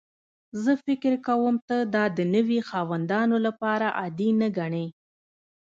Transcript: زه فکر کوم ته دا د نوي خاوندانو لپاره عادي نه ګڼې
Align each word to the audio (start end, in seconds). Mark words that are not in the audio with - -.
زه 0.63 0.71
فکر 0.85 1.13
کوم 1.27 1.55
ته 1.67 1.77
دا 1.95 2.03
د 2.17 2.19
نوي 2.35 2.59
خاوندانو 2.69 3.37
لپاره 3.47 3.87
عادي 3.99 4.29
نه 4.41 4.47
ګڼې 4.57 4.87